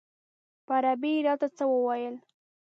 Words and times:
په 0.65 0.73
عربي 0.79 1.11
یې 1.17 1.23
راته 1.27 1.47
څه 1.57 1.63
وویل. 1.73 2.15